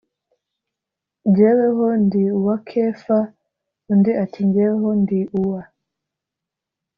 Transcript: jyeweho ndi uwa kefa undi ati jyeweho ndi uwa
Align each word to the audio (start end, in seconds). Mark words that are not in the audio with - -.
jyeweho 1.35 1.85
ndi 2.03 2.23
uwa 2.37 2.55
kefa 2.67 3.19
undi 3.91 4.11
ati 4.23 4.39
jyeweho 4.53 4.89
ndi 5.01 5.19
uwa 5.41 5.61